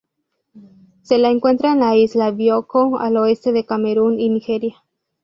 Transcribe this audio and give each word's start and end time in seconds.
Se 1.03 1.19
la 1.19 1.29
encuentra 1.29 1.73
en 1.73 1.79
la 1.81 1.95
isla 1.95 2.31
Bioko, 2.31 2.99
el 3.05 3.17
oeste 3.17 3.51
de 3.51 3.67
Camerún 3.67 4.19
y 4.19 4.29
Nigeria. 4.29 4.81